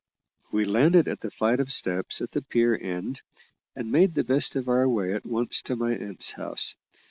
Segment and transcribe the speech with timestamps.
[0.51, 3.21] We landed at the flight of steps at the pier end,
[3.75, 6.73] and made the best of our way at once to my aunt's house.